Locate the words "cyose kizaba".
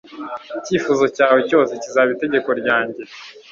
1.49-2.09